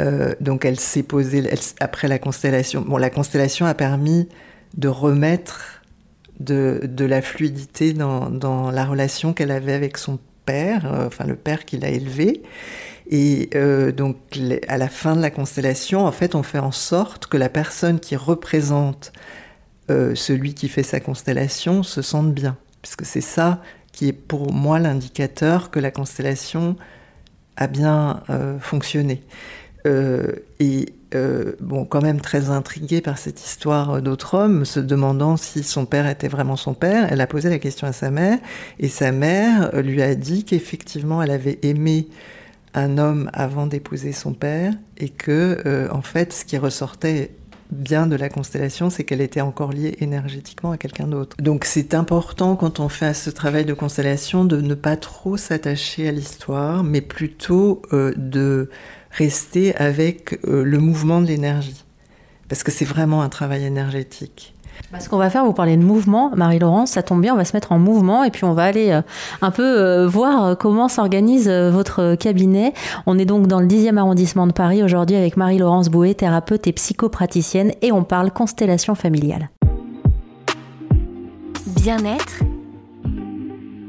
Euh, 0.00 0.34
donc 0.40 0.64
elle 0.64 0.78
s'est 0.78 1.02
posée 1.02 1.42
après 1.80 2.08
la 2.08 2.18
constellation. 2.18 2.82
Bon, 2.82 2.96
la 2.96 3.10
constellation 3.10 3.66
a 3.66 3.74
permis 3.74 4.28
de 4.76 4.88
remettre 4.88 5.82
de, 6.40 6.80
de 6.84 7.04
la 7.04 7.22
fluidité 7.22 7.92
dans, 7.92 8.28
dans 8.28 8.70
la 8.70 8.84
relation 8.84 9.32
qu'elle 9.32 9.50
avait 9.50 9.72
avec 9.72 9.96
son 9.96 10.18
père, 10.44 10.92
euh, 10.92 11.06
enfin 11.06 11.24
le 11.24 11.36
père 11.36 11.64
qui 11.64 11.78
l'a 11.78 11.88
élevé. 11.88 12.42
Et 13.08 13.48
euh, 13.54 13.92
donc 13.92 14.16
à 14.68 14.76
la 14.76 14.88
fin 14.88 15.16
de 15.16 15.22
la 15.22 15.30
constellation, 15.30 16.04
en 16.04 16.12
fait, 16.12 16.34
on 16.34 16.42
fait 16.42 16.58
en 16.58 16.72
sorte 16.72 17.26
que 17.26 17.36
la 17.36 17.48
personne 17.48 18.00
qui 18.00 18.16
représente 18.16 19.12
celui 19.88 20.54
qui 20.54 20.68
fait 20.68 20.82
sa 20.82 20.98
constellation 20.98 21.84
se 21.84 22.02
sente 22.02 22.34
bien, 22.34 22.56
puisque 22.82 23.06
c'est 23.06 23.20
ça 23.20 23.62
qui 23.92 24.08
est 24.08 24.12
pour 24.12 24.52
moi 24.52 24.80
l'indicateur 24.80 25.70
que 25.70 25.78
la 25.78 25.92
constellation 25.92 26.74
a 27.56 27.68
bien 27.68 28.24
fonctionné. 28.58 29.22
Euh, 29.86 30.32
et 30.60 30.92
euh, 31.14 31.52
bon, 31.60 31.84
quand 31.84 32.02
même 32.02 32.20
très 32.20 32.50
intriguée 32.50 33.00
par 33.00 33.18
cette 33.18 33.42
histoire 33.42 34.02
d'autre 34.02 34.34
homme, 34.34 34.64
se 34.64 34.80
demandant 34.80 35.36
si 35.36 35.62
son 35.62 35.86
père 35.86 36.08
était 36.08 36.28
vraiment 36.28 36.56
son 36.56 36.74
père, 36.74 37.10
elle 37.10 37.20
a 37.20 37.26
posé 37.26 37.48
la 37.48 37.58
question 37.58 37.86
à 37.86 37.92
sa 37.92 38.10
mère, 38.10 38.38
et 38.80 38.88
sa 38.88 39.12
mère 39.12 39.70
lui 39.80 40.02
a 40.02 40.14
dit 40.14 40.44
qu'effectivement 40.44 41.22
elle 41.22 41.30
avait 41.30 41.58
aimé 41.62 42.08
un 42.74 42.98
homme 42.98 43.30
avant 43.32 43.66
d'épouser 43.66 44.12
son 44.12 44.34
père 44.34 44.74
et 44.98 45.08
que, 45.08 45.88
en 45.90 46.02
fait, 46.02 46.34
ce 46.34 46.44
qui 46.44 46.58
ressortait 46.58 47.30
bien 47.70 48.06
de 48.06 48.16
la 48.16 48.28
constellation, 48.28 48.90
c'est 48.90 49.04
qu'elle 49.04 49.20
était 49.20 49.40
encore 49.40 49.72
liée 49.72 49.96
énergétiquement 50.00 50.72
à 50.72 50.76
quelqu'un 50.76 51.06
d'autre. 51.06 51.36
Donc 51.40 51.64
c'est 51.64 51.94
important 51.94 52.56
quand 52.56 52.80
on 52.80 52.88
fait 52.88 53.14
ce 53.14 53.30
travail 53.30 53.64
de 53.64 53.74
constellation 53.74 54.44
de 54.44 54.60
ne 54.60 54.74
pas 54.74 54.96
trop 54.96 55.36
s'attacher 55.36 56.08
à 56.08 56.12
l'histoire, 56.12 56.84
mais 56.84 57.00
plutôt 57.00 57.82
euh, 57.92 58.12
de 58.16 58.70
rester 59.16 59.74
avec 59.76 60.38
euh, 60.46 60.62
le 60.62 60.78
mouvement 60.78 61.20
de 61.20 61.26
l'énergie. 61.26 61.84
Parce 62.48 62.62
que 62.62 62.70
c'est 62.70 62.84
vraiment 62.84 63.22
un 63.22 63.28
travail 63.28 63.64
énergétique. 63.64 64.54
Bah, 64.92 65.00
ce 65.00 65.08
qu'on 65.08 65.16
va 65.16 65.30
faire, 65.30 65.44
vous 65.44 65.54
parlez 65.54 65.76
de 65.76 65.82
mouvement, 65.82 66.30
Marie-Laurence, 66.36 66.90
ça 66.92 67.02
tombe 67.02 67.22
bien, 67.22 67.32
on 67.32 67.36
va 67.36 67.46
se 67.46 67.56
mettre 67.56 67.72
en 67.72 67.78
mouvement 67.78 68.24
et 68.24 68.30
puis 68.30 68.44
on 68.44 68.52
va 68.52 68.64
aller 68.64 68.90
euh, 68.90 69.00
un 69.40 69.50
peu 69.50 69.62
euh, 69.62 70.06
voir 70.06 70.56
comment 70.58 70.88
s'organise 70.88 71.48
votre 71.48 72.14
cabinet. 72.14 72.74
On 73.06 73.18
est 73.18 73.24
donc 73.24 73.46
dans 73.46 73.60
le 73.60 73.66
10e 73.66 73.96
arrondissement 73.96 74.46
de 74.46 74.52
Paris 74.52 74.82
aujourd'hui 74.82 75.16
avec 75.16 75.36
Marie-Laurence 75.36 75.88
Bouet, 75.88 76.14
thérapeute 76.14 76.66
et 76.66 76.72
psychopraticienne, 76.72 77.72
et 77.80 77.90
on 77.90 78.04
parle 78.04 78.30
constellation 78.30 78.94
familiale. 78.94 79.48
Bien-être, 81.66 82.42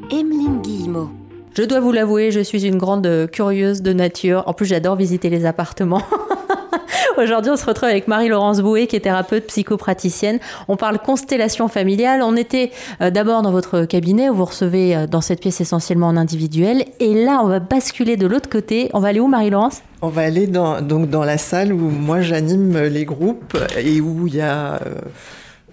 Emeline 0.09 0.61
Guillemot. 0.61 1.09
Je 1.55 1.63
dois 1.63 1.79
vous 1.79 1.91
l'avouer, 1.91 2.31
je 2.31 2.39
suis 2.39 2.65
une 2.65 2.77
grande 2.77 3.27
curieuse 3.31 3.81
de 3.81 3.93
nature. 3.93 4.43
En 4.45 4.53
plus, 4.53 4.65
j'adore 4.65 4.95
visiter 4.95 5.29
les 5.29 5.45
appartements. 5.45 6.03
Aujourd'hui, 7.17 7.51
on 7.51 7.57
se 7.57 7.65
retrouve 7.65 7.89
avec 7.89 8.07
Marie-Laurence 8.07 8.61
Bouet, 8.61 8.85
qui 8.85 8.95
est 8.95 8.99
thérapeute 8.99 9.47
psychopraticienne. 9.47 10.39
On 10.67 10.77
parle 10.77 10.99
constellation 10.99 11.67
familiale. 11.67 12.21
On 12.21 12.35
était 12.35 12.71
euh, 13.01 13.09
d'abord 13.09 13.41
dans 13.41 13.51
votre 13.51 13.85
cabinet 13.85 14.29
où 14.29 14.35
vous 14.35 14.45
recevez 14.45 14.95
euh, 14.95 15.07
dans 15.07 15.21
cette 15.21 15.41
pièce 15.41 15.59
essentiellement 15.59 16.07
en 16.07 16.15
individuel. 16.15 16.85
Et 16.99 17.15
là, 17.25 17.41
on 17.43 17.47
va 17.47 17.59
basculer 17.59 18.17
de 18.17 18.27
l'autre 18.27 18.49
côté. 18.49 18.91
On 18.93 18.99
va 18.99 19.07
aller 19.07 19.19
où, 19.19 19.27
Marie-Laurence? 19.27 19.81
On 20.03 20.09
va 20.09 20.21
aller 20.21 20.45
dans, 20.45 20.81
donc 20.81 21.09
dans 21.09 21.23
la 21.23 21.39
salle 21.39 21.73
où 21.73 21.89
moi 21.89 22.21
j'anime 22.21 22.77
les 22.83 23.05
groupes 23.05 23.57
et 23.79 23.99
où 23.99 24.27
il 24.27 24.35
y 24.35 24.41
a. 24.41 24.79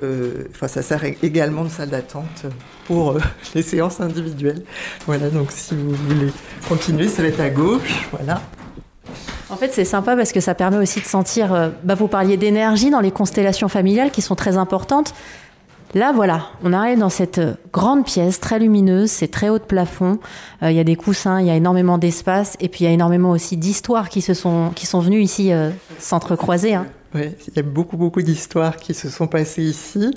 Euh, 0.02 0.44
enfin, 0.50 0.66
ça 0.66 0.82
sert 0.82 1.04
également 1.22 1.64
de 1.64 1.68
salle 1.68 1.90
d'attente 1.90 2.46
pour 2.86 3.16
les 3.54 3.62
séances 3.62 4.00
individuelles. 4.00 4.62
Voilà, 5.06 5.30
donc 5.30 5.52
si 5.52 5.74
vous 5.74 5.94
voulez 5.94 6.32
continuer, 6.68 7.08
ça 7.08 7.22
va 7.22 7.28
être 7.28 7.40
à 7.40 7.50
gauche. 7.50 8.08
Voilà. 8.10 8.42
En 9.50 9.56
fait, 9.56 9.72
c'est 9.72 9.84
sympa 9.84 10.16
parce 10.16 10.32
que 10.32 10.40
ça 10.40 10.54
permet 10.54 10.78
aussi 10.78 11.00
de 11.00 11.06
sentir. 11.06 11.52
Euh, 11.52 11.68
bah, 11.84 11.94
vous 11.94 12.08
parliez 12.08 12.36
d'énergie 12.36 12.90
dans 12.90 13.00
les 13.00 13.10
constellations 13.10 13.68
familiales 13.68 14.10
qui 14.10 14.22
sont 14.22 14.34
très 14.34 14.56
importantes. 14.56 15.14
Là, 15.94 16.10
voilà, 16.12 16.46
on 16.64 16.72
arrive 16.72 16.98
dans 16.98 17.08
cette 17.08 17.38
euh, 17.38 17.54
grande 17.72 18.04
pièce 18.04 18.40
très 18.40 18.58
lumineuse, 18.58 19.10
c'est 19.10 19.28
très 19.28 19.50
haut 19.50 19.58
de 19.58 19.64
plafond. 19.64 20.18
Euh, 20.64 20.72
il 20.72 20.76
y 20.76 20.80
a 20.80 20.84
des 20.84 20.96
coussins, 20.96 21.40
il 21.40 21.46
y 21.46 21.50
a 21.50 21.54
énormément 21.54 21.98
d'espace, 21.98 22.56
et 22.58 22.68
puis 22.68 22.80
il 22.80 22.88
y 22.88 22.90
a 22.90 22.92
énormément 22.92 23.30
aussi 23.30 23.56
d'histoires 23.56 24.08
qui 24.08 24.22
se 24.22 24.34
sont 24.34 24.70
qui 24.74 24.86
sont 24.86 24.98
venues 24.98 25.20
ici 25.20 25.52
s'entrecroiser. 26.00 26.74
Hein. 26.74 26.86
Oui, 27.14 27.30
il 27.46 27.56
y 27.56 27.60
a 27.60 27.62
beaucoup, 27.62 27.96
beaucoup 27.96 28.22
d'histoires 28.22 28.76
qui 28.76 28.92
se 28.92 29.08
sont 29.08 29.28
passées 29.28 29.62
ici. 29.62 30.10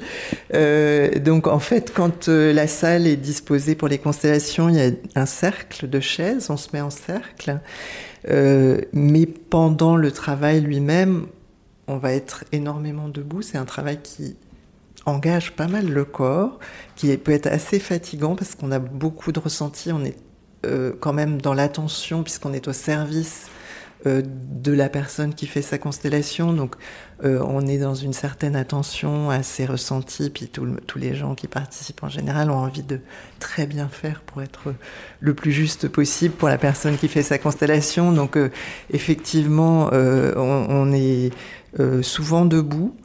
donc, 0.51 1.47
en 1.47 1.59
fait, 1.59 1.93
quand 1.93 2.27
la 2.27 2.67
salle 2.67 3.05
est 3.05 3.17
disposée 3.17 3.75
pour 3.75 3.87
les 3.87 3.99
constellations, 3.99 4.69
il 4.69 4.75
y 4.75 4.81
a 4.81 4.91
un 5.15 5.25
cercle 5.27 5.87
de 5.87 5.99
chaises, 5.99 6.49
on 6.49 6.57
se 6.57 6.69
met 6.73 6.81
en 6.81 6.89
cercle. 6.89 7.59
Euh, 8.29 8.81
mais 8.93 9.25
pendant 9.25 9.95
le 9.95 10.11
travail 10.11 10.61
lui-même, 10.61 11.27
on 11.87 11.97
va 11.97 12.13
être 12.13 12.43
énormément 12.51 13.07
debout. 13.07 13.41
C'est 13.41 13.57
un 13.57 13.65
travail 13.65 13.99
qui 14.01 14.35
engage 15.05 15.55
pas 15.55 15.67
mal 15.67 15.87
le 15.87 16.03
corps, 16.03 16.59
qui 16.95 17.15
peut 17.17 17.31
être 17.31 17.47
assez 17.47 17.79
fatigant 17.79 18.35
parce 18.35 18.55
qu'on 18.55 18.71
a 18.71 18.79
beaucoup 18.79 19.31
de 19.31 19.39
ressentis. 19.39 19.91
On 19.91 20.03
est 20.03 20.17
euh, 20.65 20.93
quand 20.99 21.13
même 21.13 21.41
dans 21.41 21.53
l'attention 21.53 22.23
puisqu'on 22.23 22.53
est 22.53 22.67
au 22.67 22.73
service 22.73 23.47
euh, 23.47 23.56
de 24.05 24.71
la 24.71 24.89
personne 24.89 25.33
qui 25.33 25.47
fait 25.47 25.61
sa 25.61 25.77
constellation. 25.77 26.53
Donc, 26.53 26.75
euh, 27.23 27.43
on 27.47 27.65
est 27.65 27.79
dans 27.79 27.95
une 27.95 28.13
certaine 28.13 28.55
attention 28.55 29.29
à 29.29 29.43
ses 29.43 29.65
ressentis. 29.65 30.29
Puis 30.29 30.47
tous 30.47 30.99
les 30.99 31.15
gens 31.15 31.35
qui 31.35 31.47
participent 31.47 32.03
en 32.03 32.09
général 32.09 32.51
ont 32.51 32.57
envie 32.57 32.83
de 32.83 32.99
très 33.39 33.65
bien 33.65 33.87
faire 33.89 34.21
pour 34.21 34.41
être 34.41 34.73
le 35.19 35.33
plus 35.33 35.51
juste 35.51 35.87
possible 35.87 36.35
pour 36.35 36.47
la 36.47 36.57
personne 36.57 36.97
qui 36.97 37.07
fait 37.07 37.23
sa 37.23 37.37
constellation. 37.37 38.11
Donc, 38.11 38.37
euh, 38.37 38.49
effectivement, 38.91 39.89
on, 39.91 40.91
est 40.93 41.31
souvent 42.01 42.45
debout. 42.45 42.95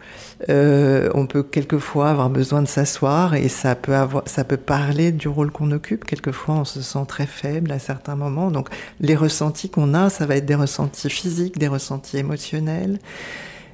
Euh, 0.49 1.09
on 1.15 1.27
peut 1.27 1.43
quelquefois 1.43 2.11
avoir 2.11 2.31
besoin 2.31 2.63
de 2.63 2.69
s'asseoir 2.69 3.35
et 3.35 3.49
ça 3.49 3.75
peut, 3.75 3.95
avoir, 3.95 4.25
ça 4.27 4.45
peut 4.45 4.57
parler 4.57 5.13
du 5.13 5.29
rôle 5.29 5.51
qu'on 5.51 5.71
occupe. 5.71 6.05
Quelquefois, 6.05 6.57
on 6.57 6.65
se 6.65 6.83
sent 6.83 7.05
très 7.07 7.27
faible 7.27 7.71
à 7.73 7.79
certains 7.79 8.17
moments. 8.17 8.51
Donc, 8.51 8.69
les 9.01 9.15
ressentis 9.15 9.71
qu'on 9.71 9.95
a, 9.95 10.11
ça 10.11 10.27
va 10.27 10.37
être 10.37 10.47
des 10.47 10.55
ressentis 10.55 11.11
physiques, 11.11 11.59
des 11.59 11.69
ressentis 11.69 12.19
émotionnels. 12.19 12.99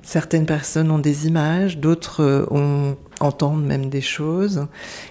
Certaines 0.03 0.47
personnes 0.47 0.91
ont 0.91 0.99
des 0.99 1.27
images, 1.27 1.79
d'autres 1.79 2.23
euh, 2.23 2.95
entendent 3.21 3.65
même 3.65 3.91
des 3.91 4.01
choses. 4.01 4.67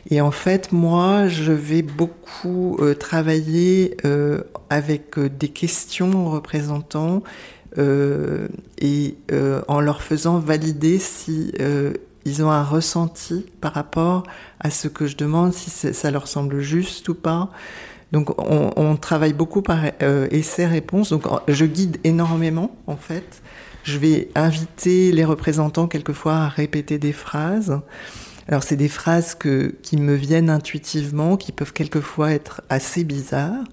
Et 0.09 0.21
en 0.21 0.31
fait, 0.31 0.71
moi, 0.71 1.27
je 1.27 1.51
vais 1.51 1.83
beaucoup 1.83 2.77
euh, 2.79 2.95
travailler 2.95 3.97
avec 4.69 5.19
des 5.19 5.49
questions 5.49 6.29
représentants 6.29 7.21
euh, 7.77 8.47
et 8.79 9.15
euh, 9.31 9.61
en 9.67 9.79
leur 9.79 10.01
faisant 10.01 10.39
valider 10.39 10.99
si 10.99 11.51
euh, 11.59 11.93
ils 12.25 12.43
ont 12.43 12.49
un 12.49 12.63
ressenti 12.63 13.45
par 13.61 13.73
rapport 13.73 14.23
à 14.59 14.69
ce 14.69 14.87
que 14.87 15.05
je 15.05 15.15
demande, 15.15 15.53
si 15.53 15.69
ça 15.69 16.11
leur 16.11 16.27
semble 16.27 16.59
juste 16.61 17.07
ou 17.09 17.15
pas. 17.15 17.49
Donc 18.11 18.33
on, 18.39 18.95
travaille 18.95 19.33
beaucoup 19.33 19.61
par 19.61 19.79
essai-réponse. 20.31 21.09
Donc 21.09 21.25
je 21.47 21.65
guide 21.65 21.97
énormément 22.05 22.75
en 22.87 22.95
fait. 22.95 23.41
Je 23.83 23.97
vais 23.97 24.29
inviter 24.35 25.11
les 25.11 25.25
représentants 25.25 25.87
quelquefois 25.87 26.35
à 26.35 26.47
répéter 26.47 26.99
des 26.99 27.13
phrases. 27.13 27.79
Alors 28.47 28.63
c'est 28.63 28.77
des 28.77 28.87
phrases 28.87 29.35
que, 29.35 29.75
qui 29.83 29.97
me 29.97 30.13
viennent 30.13 30.49
intuitivement, 30.49 31.35
qui 31.35 31.51
peuvent 31.51 31.73
quelquefois 31.73 32.31
être 32.31 32.61
assez 32.69 33.03
bizarres. 33.03 33.63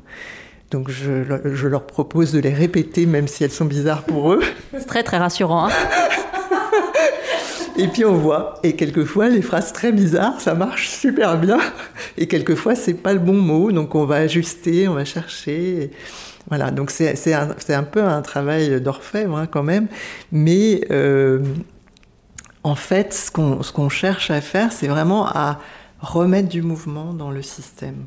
Donc 0.74 0.90
je, 0.90 1.68
leur 1.68 1.86
propose 1.86 2.32
de 2.32 2.40
les 2.40 2.52
répéter 2.52 3.06
même 3.06 3.28
si 3.28 3.44
elles 3.44 3.52
sont 3.52 3.64
bizarres 3.64 4.02
pour 4.02 4.32
eux. 4.32 4.42
C'est 4.76 4.88
très 4.88 5.04
très 5.04 5.18
rassurant. 5.18 5.68
Hein. 5.68 5.72
et 7.76 7.86
puis 7.86 8.04
on 8.04 8.14
voit. 8.14 8.58
Et 8.64 8.74
quelquefois 8.74 9.28
les 9.28 9.40
phrases 9.40 9.72
très 9.72 9.92
bizarres, 9.92 10.40
ça 10.40 10.54
marche 10.54 10.88
super 10.88 11.38
bien. 11.38 11.60
Et 12.18 12.26
quelquefois 12.26 12.74
c'est 12.74 12.94
pas 12.94 13.12
le 13.12 13.20
bon 13.20 13.34
mot, 13.34 13.70
donc 13.70 13.94
on 13.94 14.04
va 14.04 14.16
ajuster, 14.16 14.88
on 14.88 14.94
va 14.94 15.04
chercher. 15.04 15.92
Voilà, 16.48 16.72
donc 16.72 16.90
c'est 16.90 17.32
un, 17.32 17.54
un, 17.68 17.82
peu 17.84 18.02
un 18.02 18.20
travail 18.22 18.80
d'orfèvre 18.80 19.36
hein, 19.36 19.46
quand 19.46 19.62
même. 19.62 19.86
Mais 20.32 20.80
euh, 20.90 21.38
en 22.64 22.74
fait, 22.74 23.14
ce 23.14 23.30
qu'on 23.30 23.88
cherche 23.88 24.32
à 24.32 24.40
faire, 24.40 24.72
c'est 24.72 24.88
vraiment 24.88 25.28
à 25.28 25.60
remettre 26.00 26.48
du 26.48 26.62
mouvement 26.62 27.12
dans 27.12 27.30
le 27.30 27.42
système. 27.42 28.06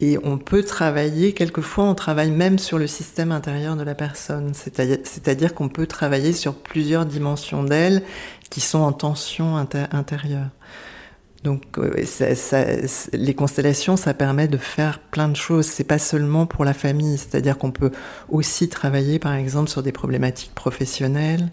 Et 0.00 0.18
on 0.24 0.38
peut 0.38 0.64
travailler, 0.64 1.32
quelquefois 1.32 1.84
on 1.84 1.94
travaille 1.94 2.30
même 2.30 2.58
sur 2.58 2.78
le 2.78 2.86
système 2.86 3.30
intérieur 3.32 3.76
de 3.76 3.84
la 3.84 3.94
personne, 3.94 4.52
c'est-à-dire 4.54 5.54
qu'on 5.54 5.68
peut 5.68 5.86
travailler 5.86 6.32
sur 6.32 6.54
plusieurs 6.54 7.06
dimensions 7.06 7.62
d'elle 7.62 8.02
qui 8.50 8.60
sont 8.60 8.80
en 8.80 8.92
tension 8.92 9.56
intérieure. 9.56 10.50
Donc 11.44 11.78
euh, 11.78 11.94
les 13.12 13.34
constellations, 13.34 13.96
ça 13.96 14.14
permet 14.14 14.48
de 14.48 14.56
faire 14.56 14.98
plein 14.98 15.28
de 15.28 15.36
choses. 15.36 15.66
C'est 15.66 15.84
pas 15.84 15.98
seulement 15.98 16.46
pour 16.46 16.64
la 16.64 16.72
famille, 16.72 17.18
c'est-à-dire 17.18 17.58
qu'on 17.58 17.70
peut 17.70 17.92
aussi 18.30 18.68
travailler, 18.68 19.18
par 19.18 19.34
exemple, 19.34 19.68
sur 19.68 19.82
des 19.82 19.92
problématiques 19.92 20.54
professionnelles, 20.54 21.50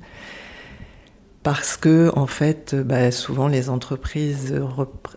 parce 1.43 1.75
que 1.75 2.11
en 2.15 2.27
fait, 2.27 2.75
bah, 2.75 3.11
souvent 3.11 3.47
les 3.47 3.69
entreprises 3.69 4.53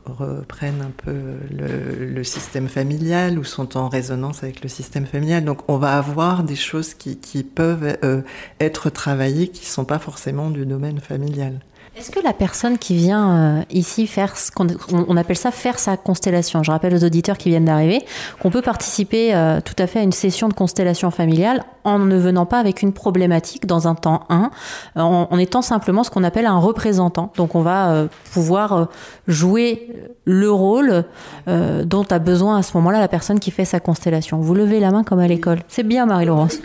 reprennent 0.06 0.82
un 0.82 0.92
peu 0.96 1.34
le, 1.50 2.24
système 2.24 2.68
familial 2.68 3.38
ou 3.38 3.44
sont 3.44 3.76
en 3.76 3.90
résonance 3.90 4.42
avec 4.42 4.62
le 4.62 4.68
système 4.68 5.04
familial. 5.04 5.44
Donc 5.44 5.68
on 5.68 5.76
va 5.76 5.98
avoir 5.98 6.42
des 6.42 6.56
choses 6.56 6.94
qui, 6.94 7.42
peuvent 7.42 7.98
euh, 8.02 8.22
être 8.60 8.88
travaillées 8.88 9.48
qui 9.48 9.62
ne 9.62 9.68
sont 9.68 9.84
pas 9.84 9.98
forcément 9.98 10.50
du 10.50 10.64
domaine 10.64 11.00
familial. 11.00 11.60
Est-ce 11.96 12.10
que 12.10 12.18
la 12.18 12.32
personne 12.32 12.76
qui 12.76 12.96
vient 12.96 13.30
euh, 13.30 13.62
ici 13.70 14.08
faire 14.08 14.36
ce 14.36 14.50
qu'on 14.50 14.66
on 14.90 15.16
appelle 15.16 15.36
ça 15.36 15.52
faire 15.52 15.78
sa 15.78 15.96
constellation, 15.96 16.64
je 16.64 16.72
rappelle 16.72 16.92
aux 16.92 17.04
auditeurs 17.04 17.38
qui 17.38 17.50
viennent 17.50 17.66
d'arriver 17.66 18.02
qu'on 18.42 18.50
peut 18.50 18.62
participer 18.62 19.32
euh, 19.32 19.60
tout 19.60 19.76
à 19.78 19.86
fait 19.86 20.00
à 20.00 20.02
une 20.02 20.10
session 20.10 20.48
de 20.48 20.54
constellation 20.54 21.12
familiale 21.12 21.62
en 21.84 22.00
ne 22.00 22.16
venant 22.16 22.46
pas 22.46 22.58
avec 22.58 22.82
une 22.82 22.92
problématique 22.92 23.66
dans 23.66 23.86
un 23.86 23.94
temps 23.94 24.24
1, 24.28 24.50
en, 24.96 25.38
étant 25.38 25.62
simplement 25.62 26.02
ce 26.02 26.10
qu'on 26.10 26.24
appelle 26.24 26.46
un 26.46 26.58
représentant. 26.58 27.32
Donc 27.36 27.54
on 27.54 27.62
va 27.62 27.92
euh, 27.92 28.08
pouvoir 28.32 28.88
jouer 29.28 29.88
le 30.24 30.50
rôle 30.50 31.04
dont 31.46 32.04
a 32.10 32.18
besoin 32.18 32.58
à 32.58 32.62
ce 32.62 32.76
moment-là 32.78 32.98
la 32.98 33.08
personne 33.08 33.38
qui 33.38 33.50
fait 33.50 33.64
sa 33.64 33.78
constellation. 33.78 34.38
Vous 34.38 34.54
levez 34.54 34.80
la 34.80 34.90
main 34.90 35.04
comme 35.04 35.20
à 35.20 35.28
l'école. 35.28 35.60
C'est 35.68 35.82
bien 35.82 36.06
Marie-Laurence. 36.06 36.58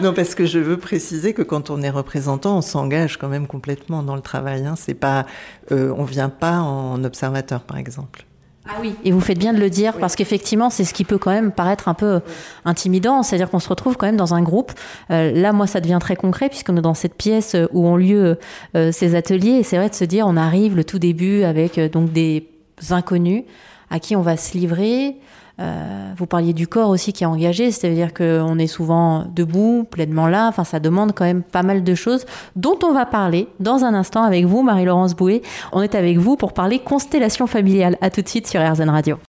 non, 0.02 0.12
parce 0.12 0.34
que 0.34 0.46
je 0.46 0.58
veux 0.58 0.76
préciser 0.76 1.34
que 1.34 1.42
quand 1.42 1.70
on 1.70 1.82
est 1.82 1.90
représentant, 1.90 2.58
on 2.58 2.62
s'engage 2.62 3.16
quand 3.16 3.28
même 3.28 3.46
complètement 3.46 4.02
dans 4.02 4.16
le 4.16 4.22
travail. 4.22 4.64
Hein. 4.66 4.74
C'est 4.76 4.94
pas, 4.94 5.26
euh, 5.72 5.94
on 5.96 6.04
vient 6.04 6.28
pas 6.28 6.60
en 6.60 7.02
observateur, 7.04 7.62
par 7.62 7.76
exemple. 7.76 8.24
Ah 8.68 8.74
oui, 8.80 8.94
et 9.04 9.10
vous 9.10 9.20
faites 9.20 9.38
bien 9.38 9.52
de 9.52 9.58
le 9.58 9.70
dire 9.70 9.96
parce 9.98 10.14
qu'effectivement, 10.14 10.70
c'est 10.70 10.84
ce 10.84 10.92
qui 10.94 11.04
peut 11.04 11.18
quand 11.18 11.30
même 11.30 11.50
paraître 11.50 11.88
un 11.88 11.94
peu 11.94 12.20
intimidant, 12.64 13.22
c'est-à-dire 13.22 13.50
qu'on 13.50 13.58
se 13.58 13.68
retrouve 13.68 13.96
quand 13.96 14.06
même 14.06 14.18
dans 14.18 14.34
un 14.34 14.42
groupe. 14.42 14.72
Euh, 15.10 15.32
là, 15.32 15.52
moi, 15.52 15.66
ça 15.66 15.80
devient 15.80 15.98
très 16.00 16.14
concret 16.14 16.48
puisqu'on 16.48 16.76
est 16.76 16.82
dans 16.82 16.94
cette 16.94 17.14
pièce 17.14 17.56
où 17.72 17.86
ont 17.86 17.96
lieu 17.96 18.38
euh, 18.76 18.92
ces 18.92 19.14
ateliers 19.14 19.52
et 19.52 19.62
c'est 19.62 19.76
vrai 19.76 19.88
de 19.88 19.94
se 19.94 20.04
dire, 20.04 20.26
on 20.26 20.36
arrive 20.36 20.76
le 20.76 20.84
tout 20.84 20.98
début 20.98 21.42
avec 21.42 21.80
donc 21.90 22.12
des 22.12 22.48
inconnus 22.90 23.44
à 23.90 23.98
qui 23.98 24.14
on 24.14 24.22
va 24.22 24.36
se 24.36 24.56
livrer. 24.56 25.16
Euh, 25.60 26.12
vous 26.16 26.26
parliez 26.26 26.52
du 26.52 26.66
corps 26.66 26.88
aussi 26.88 27.12
qui 27.12 27.24
est 27.24 27.26
engagé, 27.26 27.70
c'est-à-dire 27.70 28.14
qu'on 28.14 28.58
est 28.58 28.66
souvent 28.66 29.24
debout, 29.34 29.86
pleinement 29.90 30.26
là. 30.26 30.48
Enfin, 30.48 30.64
ça 30.64 30.80
demande 30.80 31.12
quand 31.14 31.24
même 31.24 31.42
pas 31.42 31.62
mal 31.62 31.84
de 31.84 31.94
choses 31.94 32.24
dont 32.56 32.78
on 32.82 32.92
va 32.92 33.06
parler 33.06 33.48
dans 33.58 33.84
un 33.84 33.94
instant 33.94 34.22
avec 34.22 34.44
vous, 34.46 34.62
Marie-Laurence 34.62 35.14
Bouet. 35.14 35.42
On 35.72 35.82
est 35.82 35.94
avec 35.94 36.18
vous 36.18 36.36
pour 36.36 36.52
parler 36.52 36.78
constellation 36.78 37.46
familiale. 37.46 37.96
À 38.00 38.10
tout 38.10 38.22
de 38.22 38.28
suite 38.28 38.46
sur 38.46 38.60
RZN 38.60 38.88
Radio. 38.88 39.16